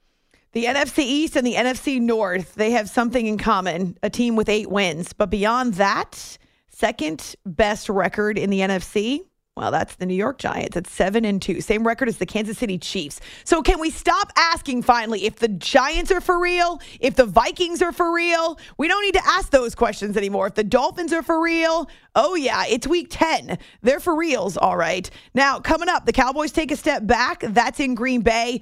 [0.53, 4.47] The NFC East and the NFC North, they have something in common: a team with
[4.47, 5.11] eight wins.
[5.11, 6.37] But beyond that,
[6.69, 9.25] second best record in the NFC
[9.59, 12.57] well, that's the New York Giants at seven and two, same record as the Kansas
[12.57, 13.19] City Chiefs.
[13.43, 17.81] So, can we stop asking finally if the Giants are for real, if the Vikings
[17.81, 18.57] are for real?
[18.77, 20.47] We don't need to ask those questions anymore.
[20.47, 23.57] If the Dolphins are for real, oh yeah, it's Week Ten.
[23.81, 25.09] They're for reals, all right.
[25.33, 27.41] Now, coming up, the Cowboys take a step back.
[27.41, 28.61] That's in Green Bay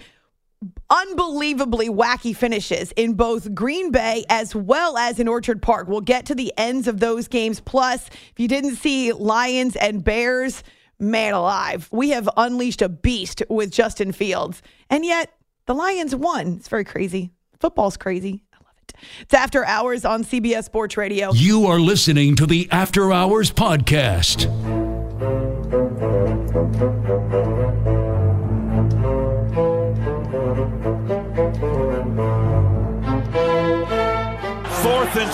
[0.90, 5.88] unbelievably wacky finishes in both Green Bay as well as in Orchard Park.
[5.88, 7.60] We'll get to the ends of those games.
[7.60, 10.64] Plus, if you didn't see Lions and Bears,
[11.00, 11.88] man alive.
[11.92, 14.62] We have unleashed a beast with Justin Fields.
[14.90, 15.32] And yet
[15.66, 16.56] the Lions won.
[16.58, 17.32] It's very crazy.
[17.60, 18.44] Football's crazy.
[18.54, 18.94] I love it.
[19.22, 21.32] It's After Hours on CBS Sports Radio.
[21.34, 24.48] You are listening to the After Hours Podcast.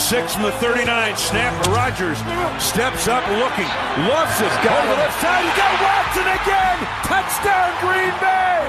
[0.03, 1.15] Six from the 39.
[1.15, 1.55] Snap.
[1.71, 2.19] Rodgers
[2.59, 3.69] steps up looking.
[4.03, 4.51] Loves it.
[4.59, 5.47] Got Over the left side.
[5.47, 6.77] He got Watson again.
[7.07, 8.59] Touchdown Green Bay.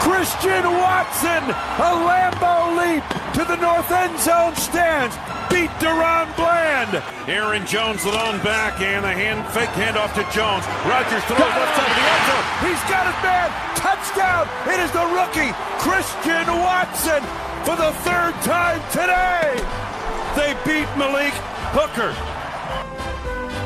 [0.00, 3.04] Christian Watson, a Lambeau leap
[3.36, 5.12] to the north end zone stands.
[5.52, 7.02] Beat DaRon Bland.
[7.28, 10.64] Aaron Jones, the lone back, and the hand fake handoff to Jones.
[10.88, 12.46] Rodgers throws left side of the end zone.
[12.64, 13.48] He's got it, man.
[13.76, 14.48] Touchdown.
[14.72, 15.52] It is the rookie,
[15.84, 17.20] Christian Watson,
[17.68, 19.60] for the third time today.
[20.38, 21.32] They beat Malik
[21.74, 22.12] Hooker.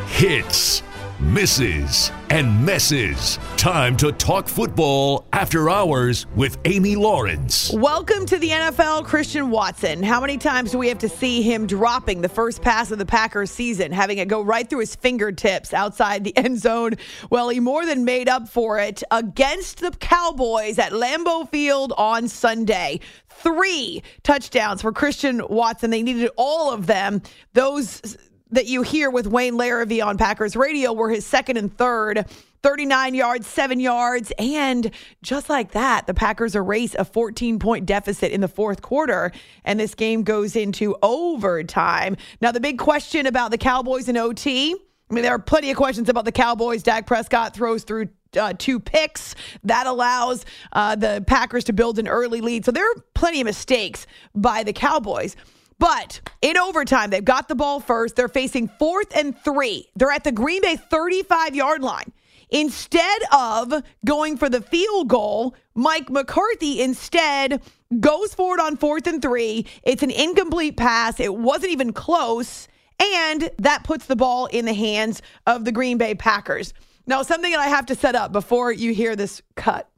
[0.07, 0.83] Hits
[1.23, 3.39] misses, and messes.
[3.57, 7.73] Time to talk football after hours with Amy Lawrence.
[7.73, 10.03] Welcome to the NFL, Christian Watson.
[10.03, 13.07] How many times do we have to see him dropping the first pass of the
[13.07, 16.95] Packers season, having it go right through his fingertips outside the end zone?
[17.31, 22.29] Well, he more than made up for it against the Cowboys at Lambeau Field on
[22.29, 25.91] Sunday three touchdowns for Christian Watson.
[25.91, 27.23] They needed all of them.
[27.55, 28.17] Those
[28.53, 32.27] that you hear with Wayne Larrivee on Packers radio were his second and third.
[32.63, 34.33] 39 yards, seven yards.
[34.39, 39.33] And just like that, the Packers erase a 14 point deficit in the fourth quarter.
[39.65, 42.17] And this game goes into overtime.
[42.41, 44.77] Now, the big question about the Cowboys and OT.
[45.11, 46.83] I mean, there are plenty of questions about the Cowboys.
[46.83, 49.35] Dak Prescott throws through uh, two picks.
[49.65, 52.65] That allows uh, the Packers to build an early lead.
[52.65, 55.37] So there are plenty of mistakes by the Cowboys.
[55.83, 58.15] But in overtime, they've got the ball first.
[58.15, 59.89] They're facing fourth and three.
[59.97, 62.13] They're at the Green Bay 35 yard line.
[62.51, 67.61] Instead of going for the field goal, Mike McCarthy instead
[67.99, 69.67] goes for it on fourth and three.
[69.83, 71.19] It's an incomplete pass.
[71.19, 72.69] It wasn't even close.
[73.01, 76.75] And that puts the ball in the hands of the Green Bay Packers.
[77.09, 79.89] Now, something that I have to set up before you hear this cut.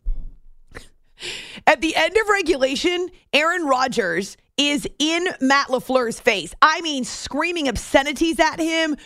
[1.66, 6.54] At the end of regulation, Aaron Rodgers is in Matt LaFleur's face.
[6.62, 8.96] I mean, screaming obscenities at him,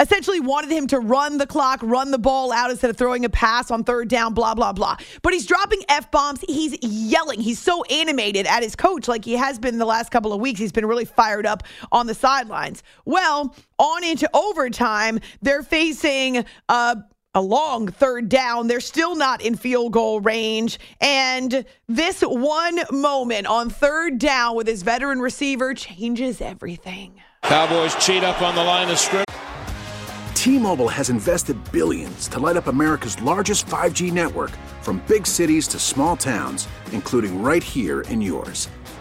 [0.00, 3.28] essentially wanted him to run the clock, run the ball out instead of throwing a
[3.28, 4.96] pass on third down, blah, blah, blah.
[5.22, 6.40] But he's dropping F bombs.
[6.48, 7.40] He's yelling.
[7.40, 10.58] He's so animated at his coach, like he has been the last couple of weeks.
[10.58, 12.82] He's been really fired up on the sidelines.
[13.04, 16.96] Well, on into overtime, they're facing uh,
[17.34, 18.68] a long third down.
[18.68, 20.78] They're still not in field goal range.
[21.00, 27.20] And this one moment on third down with his veteran receiver changes everything.
[27.42, 29.24] Cowboys cheat up on the line of scrimmage.
[30.34, 34.50] T Mobile has invested billions to light up America's largest 5G network
[34.82, 38.68] from big cities to small towns, including right here in yours.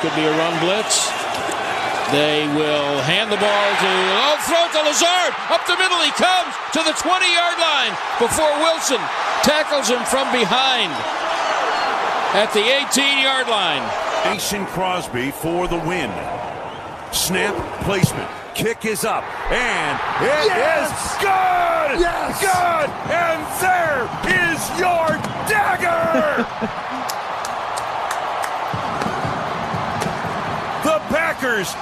[0.00, 1.12] Could be a run blitz.
[2.08, 5.32] They will hand the ball to, oh, throw to Lazard.
[5.52, 8.98] Up the middle he comes to the 20 yard line before Wilson
[9.44, 10.90] tackles him from behind
[12.32, 13.84] at the 18 yard line.
[14.24, 16.10] Mason Crosby for the win.
[17.12, 18.30] Snap placement.
[18.54, 19.24] Kick is up.
[19.52, 20.88] And it yes!
[20.88, 22.00] is good!
[22.00, 22.40] Yes!
[22.40, 22.88] Good!
[23.12, 24.08] And there
[24.48, 26.86] is your dagger!
[31.40, 31.74] the Packers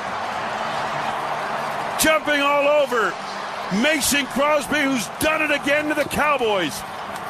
[2.03, 3.13] jumping all over
[3.83, 6.79] Mason Crosby, who's done it again to the Cowboys.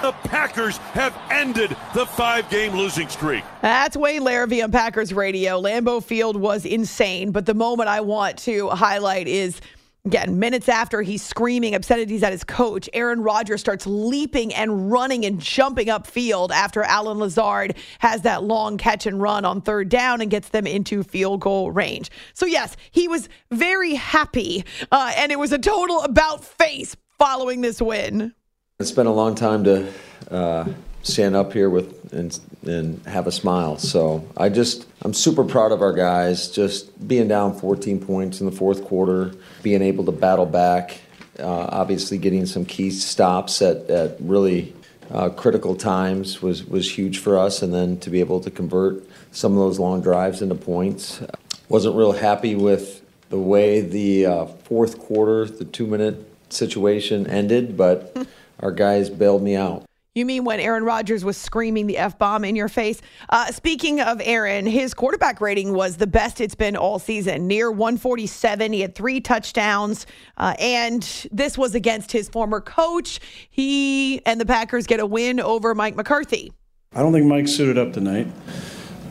[0.02, 3.42] The Packers have ended the five game losing streak.
[3.62, 5.60] That's Wayne Larrivee on Packers Radio.
[5.60, 9.60] Lambeau Field was insane, but the moment I want to highlight is
[10.08, 15.26] Again, minutes after he's screaming obscenities at his coach, Aaron Rodgers starts leaping and running
[15.26, 20.22] and jumping upfield after Allen Lazard has that long catch and run on third down
[20.22, 22.10] and gets them into field goal range.
[22.32, 27.60] So, yes, he was very happy, uh, and it was a total about face following
[27.60, 28.32] this win.
[28.80, 29.92] It's been a long time to
[30.30, 30.64] uh,
[31.02, 33.78] stand up here with and and have a smile.
[33.78, 36.50] So I just I'm super proud of our guys.
[36.50, 39.32] Just being down 14 points in the fourth quarter,
[39.62, 41.00] being able to battle back.
[41.38, 44.74] Uh, obviously, getting some key stops at, at really
[45.10, 49.04] uh, critical times was was huge for us, and then to be able to convert
[49.30, 51.20] some of those long drives into points.
[51.68, 57.76] Wasn't real happy with the way the uh, fourth quarter, the two minute situation ended,
[57.76, 58.26] but
[58.60, 59.87] our guys bailed me out.
[60.18, 63.00] You mean when Aaron Rodgers was screaming the F bomb in your face?
[63.28, 67.70] Uh, speaking of Aaron, his quarterback rating was the best it's been all season, near
[67.70, 68.72] 147.
[68.72, 70.06] He had three touchdowns,
[70.36, 73.20] uh, and this was against his former coach.
[73.48, 76.52] He and the Packers get a win over Mike McCarthy.
[76.92, 78.26] I don't think Mike suited up tonight.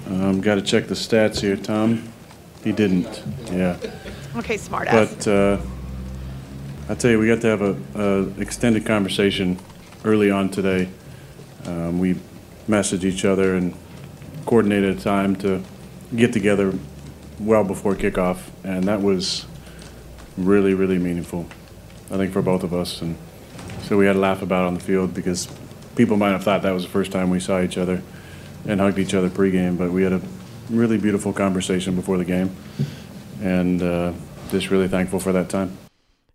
[0.08, 2.04] Um, Got to check the stats here, Tom.
[2.66, 3.24] He didn't.
[3.50, 3.78] Yeah.
[4.36, 5.26] Okay, smartass.
[5.26, 5.62] But uh,
[6.90, 9.58] I tell you, we got to have a, a extended conversation
[10.04, 10.90] early on today.
[11.68, 12.16] Um, we
[12.68, 13.74] messaged each other and
[14.46, 15.62] coordinated a time to
[16.16, 16.74] get together
[17.40, 19.46] well before kickoff, and that was
[20.38, 21.46] really, really meaningful.
[22.10, 23.18] I think for both of us, and
[23.84, 25.48] so we had a laugh about it on the field because
[25.96, 28.02] people might have thought that was the first time we saw each other
[28.66, 30.22] and hugged each other pregame, but we had a
[30.70, 32.56] really beautiful conversation before the game,
[33.42, 34.14] and uh,
[34.50, 35.78] just really thankful for that time.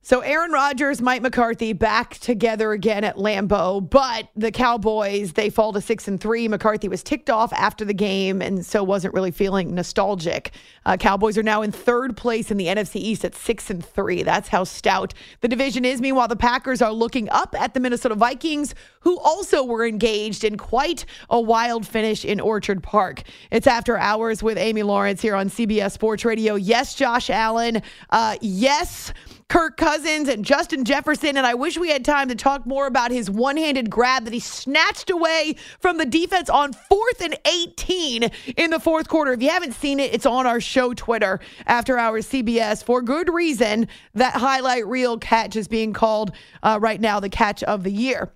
[0.04, 5.72] So Aaron Rodgers, Mike McCarthy back together again at Lambeau, but the Cowboys they fall
[5.72, 6.48] to six and three.
[6.48, 10.50] McCarthy was ticked off after the game and so wasn't really feeling nostalgic.
[10.84, 14.24] Uh, Cowboys are now in third place in the NFC East at six and three.
[14.24, 16.00] That's how stout the division is.
[16.00, 20.56] Meanwhile, the Packers are looking up at the Minnesota Vikings, who also were engaged in
[20.56, 23.22] quite a wild finish in Orchard Park.
[23.52, 26.56] It's after hours with Amy Lawrence here on CBS Sports Radio.
[26.56, 27.82] Yes, Josh Allen.
[28.10, 29.12] Uh, yes.
[29.52, 31.36] Kirk Cousins and Justin Jefferson.
[31.36, 34.32] And I wish we had time to talk more about his one handed grab that
[34.32, 39.34] he snatched away from the defense on fourth and 18 in the fourth quarter.
[39.34, 43.28] If you haven't seen it, it's on our show Twitter after hours CBS for good
[43.28, 43.88] reason.
[44.14, 46.32] That highlight reel catch is being called
[46.62, 48.32] uh, right now the catch of the year.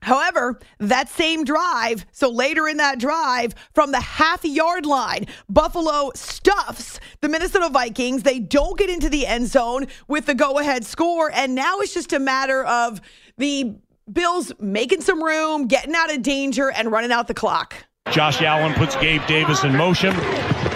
[0.00, 6.12] However, that same drive, so later in that drive, from the half yard line, Buffalo
[6.14, 8.22] stuffs the Minnesota Vikings.
[8.22, 11.30] They don't get into the end zone with the go ahead score.
[11.32, 13.00] And now it's just a matter of
[13.36, 13.76] the
[14.10, 17.74] Bills making some room, getting out of danger, and running out the clock.
[18.10, 20.14] Josh Allen puts Gabe Davis in motion,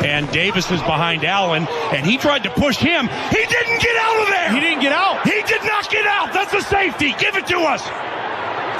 [0.05, 3.09] and Davis is behind Allen, and he tried to push him.
[3.31, 4.53] He didn't get out of there.
[4.53, 5.23] He didn't get out.
[5.25, 6.35] He did not get out.
[6.35, 7.14] That's a safety.
[7.18, 7.83] Give it to us.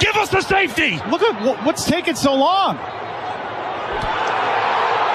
[0.03, 0.99] Give us the safety.
[1.09, 2.77] Look at what's taking so long.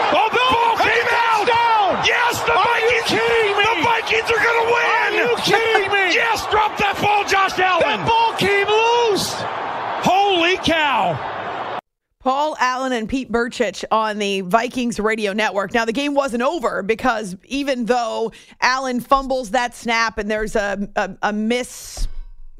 [0.09, 1.45] Oh, the ball came out.
[1.45, 2.05] Down.
[2.07, 3.11] Yes, the Are Vikings.
[3.11, 3.63] you kidding me?
[3.63, 4.85] The Vikings are going to win.
[4.87, 6.13] Are you kidding me?
[6.15, 7.83] yes, drop that ball, Josh Allen.
[7.83, 9.33] That ball came loose.
[10.07, 11.81] Holy cow.
[12.21, 15.73] Paul Allen and Pete Bercich on the Vikings radio network.
[15.73, 18.31] Now, the game wasn't over because even though
[18.61, 22.07] Allen fumbles that snap and there's a, a, a miss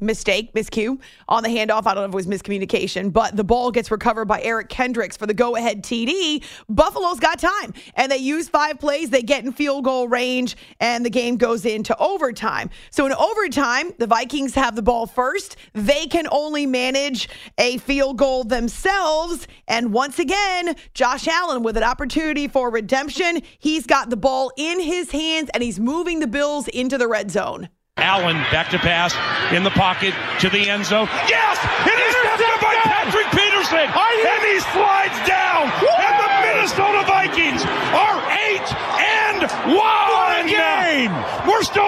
[0.00, 1.86] mistake, miscue on the handoff.
[1.86, 5.16] I don't know if it was miscommunication, but the ball gets recovered by Eric Kendricks
[5.16, 6.44] for the go ahead TD.
[6.68, 9.10] Buffalo's got time and they use five plays.
[9.10, 12.70] They get in field goal range and the game goes into overtime.
[12.90, 15.56] So in overtime, the Vikings have the ball first.
[15.72, 17.28] They can only manage
[17.58, 19.46] a field goal themselves.
[19.66, 23.42] And once again, Josh Allen with an opportunity for redemption.
[23.58, 27.30] He's got the ball in his hands and he's moving the Bills into the red
[27.30, 27.68] zone.
[27.98, 29.14] Allen back to pass
[29.52, 31.08] in the pocket to the end zone.
[31.26, 31.58] Yes!
[31.84, 33.86] It is intercepted by Patrick Peterson!
[33.90, 35.66] And he slides down!
[35.68, 37.62] And the Minnesota Vikings
[37.94, 38.62] are 8
[39.02, 39.42] and
[39.74, 41.12] What a game!
[41.46, 41.87] We're still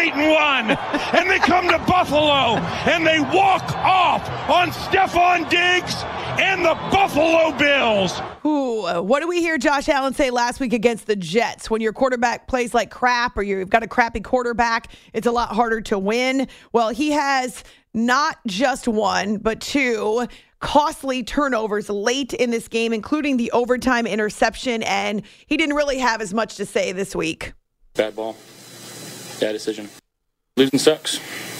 [0.00, 0.78] eight and one,
[1.14, 2.56] and they come to Buffalo
[2.90, 5.94] and they walk off on Stefon Diggs
[6.40, 8.20] and the Buffalo Bills.
[8.44, 11.70] Ooh, uh, what do we hear Josh Allen say last week against the Jets?
[11.70, 15.50] When your quarterback plays like crap or you've got a crappy quarterback, it's a lot
[15.50, 16.48] harder to win.
[16.72, 20.26] Well, he has not just one, but two
[20.60, 26.20] costly turnovers late in this game, including the overtime interception, and he didn't really have
[26.20, 27.52] as much to say this week.
[27.94, 28.36] Bad ball,
[29.40, 29.88] bad decision.
[30.56, 31.18] Losing sucks.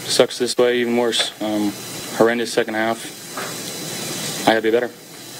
[0.08, 1.32] Sucks this way even worse.
[1.40, 1.72] Um,
[2.16, 4.46] horrendous second half.
[4.46, 4.90] I gotta be better.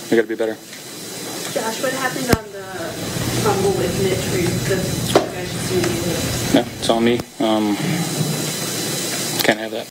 [0.07, 0.55] I gotta be better.
[0.55, 2.61] Josh, what happened on the
[3.43, 7.19] fumble with Mitch where you guys just Yeah, it's on me.
[7.41, 7.77] Um,
[9.43, 9.91] can't have that.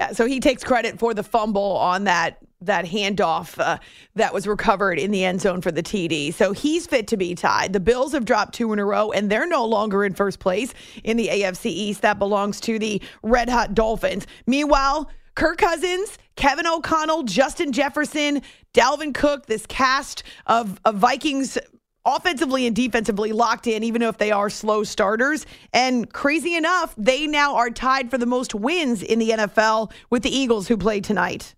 [0.00, 3.78] Yeah, so he takes credit for the fumble on that that handoff uh,
[4.14, 6.34] that was recovered in the end zone for the TD.
[6.34, 7.72] So he's fit to be tied.
[7.72, 10.74] The Bills have dropped two in a row, and they're no longer in first place
[11.04, 12.02] in the AFC East.
[12.02, 14.26] That belongs to the Red Hot Dolphins.
[14.46, 18.42] Meanwhile, Kirk Cousins, Kevin O'Connell, Justin Jefferson,
[18.72, 21.58] Dalvin Cook, this cast of, of Vikings
[22.06, 25.44] offensively and defensively locked in, even if they are slow starters.
[25.72, 30.22] And crazy enough, they now are tied for the most wins in the NFL with
[30.22, 31.54] the Eagles who play tonight.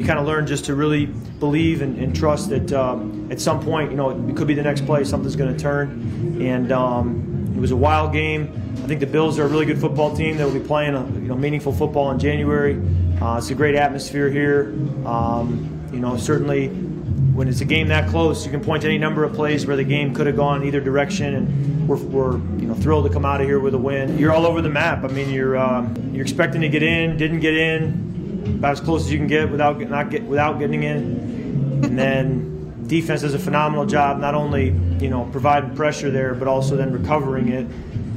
[0.00, 3.58] You kind of learn just to really believe and, and trust that um, at some
[3.60, 6.40] point, you know, it could be the next play, something's going to turn.
[6.40, 8.44] And um, it was a wild game.
[8.76, 10.36] I think the Bills are a really good football team.
[10.36, 12.80] They'll be playing a you know, meaningful football in January.
[13.20, 14.72] Uh, it's a great atmosphere here.
[15.04, 18.98] Um, you know, certainly when it's a game that close, you can point to any
[18.98, 22.68] number of plays where the game could have gone either direction, and we're, we're you
[22.68, 24.16] know thrilled to come out of here with a win.
[24.16, 25.02] You're all over the map.
[25.02, 28.07] I mean, you're uh, you're expecting to get in, didn't get in,
[28.56, 32.84] about as close as you can get without not get without getting in, and then
[32.86, 34.66] defense does a phenomenal job, not only
[35.00, 37.66] you know providing pressure there, but also then recovering it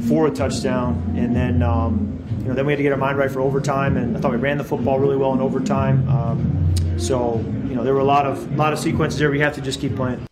[0.08, 1.62] for a touchdown, and then.
[1.64, 4.20] Um, you know, then we had to get our mind right for overtime, and I
[4.20, 6.10] thought we ran the football really well in overtime.
[6.10, 9.30] Um, so, you know, there were a lot of a lot of sequences there.
[9.30, 10.26] We have to just keep playing.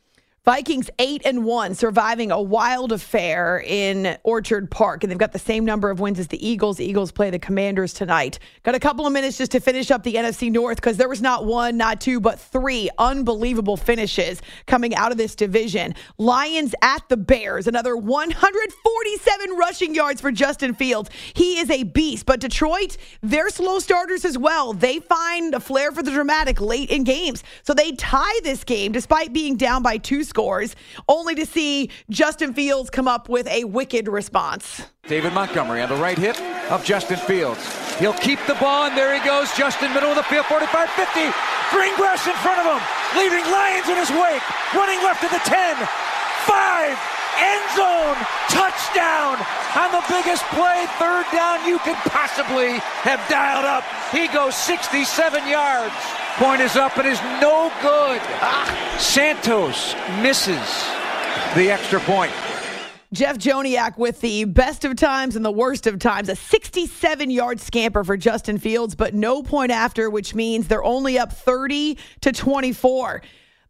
[0.49, 5.37] Vikings eight and one, surviving a wild affair in Orchard Park, and they've got the
[5.37, 6.77] same number of wins as the Eagles.
[6.77, 8.39] The Eagles play the Commanders tonight.
[8.63, 11.21] Got a couple of minutes just to finish up the NFC North because there was
[11.21, 15.93] not one, not two, but three unbelievable finishes coming out of this division.
[16.17, 21.11] Lions at the Bears, another 147 rushing yards for Justin Fields.
[21.35, 24.73] He is a beast, but Detroit, they're slow starters as well.
[24.73, 28.91] They find a flair for the dramatic late in games, so they tie this game
[28.91, 30.73] despite being down by two scores scores,
[31.09, 34.87] only to see Justin Fields come up with a wicked response.
[35.03, 36.39] David Montgomery on the right hip
[36.71, 37.59] of Justin Fields.
[37.99, 39.51] He'll keep the ball, and there he goes.
[39.57, 41.19] Justin, middle of the field, 45 50.
[41.75, 42.79] Greengrass in front of him,
[43.19, 44.39] leaving Lions in his wake.
[44.71, 45.75] Running left to the 10.
[46.47, 46.95] 5.
[47.43, 48.15] End zone.
[48.47, 49.35] Touchdown
[49.75, 53.83] on the biggest play, third down you could possibly have dialed up.
[54.15, 55.03] He goes 67
[55.47, 55.99] yards.
[56.39, 58.21] Point is up and is no good.
[58.39, 60.55] Ah, Santos misses
[61.53, 62.31] the extra point.
[63.11, 66.29] Jeff Joniak with the best of times and the worst of times.
[66.29, 71.19] A 67 yard scamper for Justin Fields, but no point after, which means they're only
[71.19, 73.21] up 30 to 24.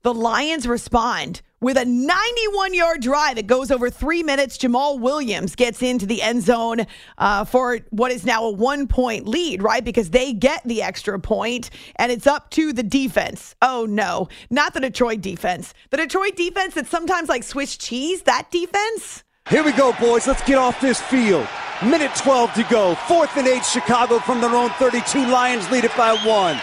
[0.03, 3.35] The Lions respond with a 91 yard drive.
[3.35, 4.57] that goes over three minutes.
[4.57, 6.85] Jamaal Williams gets into the end zone
[7.17, 9.83] uh, for what is now a one point lead, right?
[9.83, 13.55] Because they get the extra point and it's up to the defense.
[13.61, 15.73] Oh, no, not the Detroit defense.
[15.89, 19.23] The Detroit defense that's sometimes like Swiss cheese, that defense.
[19.49, 20.27] Here we go, boys.
[20.27, 21.47] Let's get off this field.
[21.83, 22.93] Minute 12 to go.
[22.93, 25.27] Fourth and eight, Chicago from their own 32.
[25.27, 26.59] Lions lead it by one.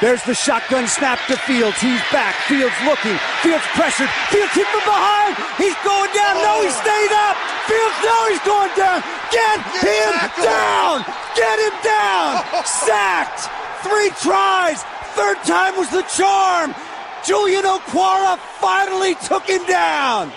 [0.00, 1.76] There's the shotgun snap to Fields.
[1.78, 2.34] He's back.
[2.48, 3.20] Fields looking.
[3.44, 4.08] Fields pressured.
[4.32, 5.36] Fields hit from behind.
[5.60, 6.40] He's going down.
[6.40, 7.36] No, he stayed up.
[7.68, 9.04] Fields, no, he's going down.
[9.28, 11.04] Get him down.
[11.36, 12.64] Get him down.
[12.64, 13.52] Sacked.
[13.84, 14.82] Three tries.
[15.12, 16.74] Third time was the charm.
[17.22, 20.32] Julian Okwara finally took him down.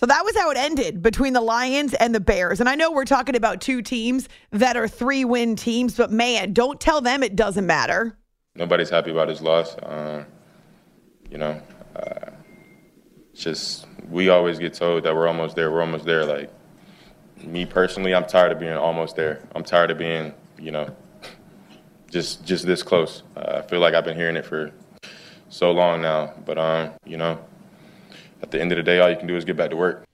[0.00, 2.58] So that was how it ended between the Lions and the Bears.
[2.58, 6.54] And I know we're talking about two teams that are three win teams, but man,
[6.54, 8.16] don't tell them it doesn't matter.
[8.54, 9.76] Nobody's happy about his loss.
[9.76, 10.24] Uh,
[11.30, 11.60] you know,
[11.94, 12.30] uh,
[13.34, 15.70] it's just we always get told that we're almost there.
[15.70, 16.24] We're almost there.
[16.24, 16.50] Like
[17.44, 19.46] me personally, I'm tired of being almost there.
[19.54, 20.96] I'm tired of being, you know,
[22.10, 23.22] just just this close.
[23.36, 24.72] Uh, I feel like I've been hearing it for
[25.50, 26.32] so long now.
[26.46, 27.44] But um, you know,
[28.42, 30.04] at the end of the day, all you can do is get back to work.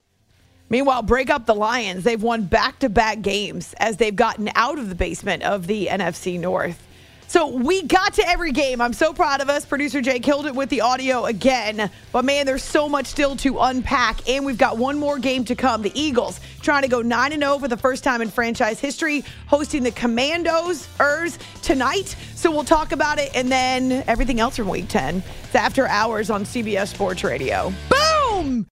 [0.68, 2.04] Meanwhile, break up the Lions.
[2.04, 5.86] They've won back to back games as they've gotten out of the basement of the
[5.86, 6.85] NFC North.
[7.28, 8.80] So we got to every game.
[8.80, 9.64] I'm so proud of us.
[9.64, 11.90] Producer Jay killed it with the audio again.
[12.12, 14.28] But man, there's so much still to unpack.
[14.28, 15.82] And we've got one more game to come.
[15.82, 19.82] The Eagles trying to go 9 0 for the first time in franchise history, hosting
[19.82, 22.16] the Commandos Ers tonight.
[22.34, 25.22] So we'll talk about it and then everything else from week 10.
[25.44, 27.72] It's after hours on CBS Sports Radio.
[27.90, 28.66] Boom!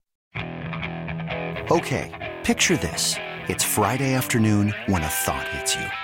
[1.70, 3.16] Okay, picture this.
[3.48, 6.03] It's Friday afternoon when a thought hits you.